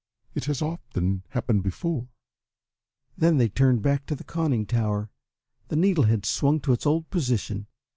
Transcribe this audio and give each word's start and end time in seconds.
It 0.33 0.45
has 0.45 0.63
often 0.63 1.21
happened 1.29 1.61
before." 1.61 2.07
Then 3.15 3.37
they 3.37 3.49
turned 3.49 3.83
back 3.83 4.07
to 4.07 4.15
the 4.15 4.23
conning 4.23 4.65
tower. 4.65 5.11
The 5.67 5.75
needle 5.75 6.05
had 6.05 6.25
swung 6.25 6.59
to 6.61 6.73
its 6.73 6.87
old 6.87 7.11
position. 7.11 7.67